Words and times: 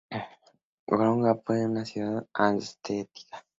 Groninga 0.87 1.35
fue 1.45 1.63
una 1.63 1.85
ciudad 1.85 2.27
hanseática. 2.33 3.45